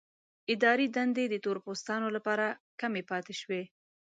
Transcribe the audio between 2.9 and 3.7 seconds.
پاتې شوې.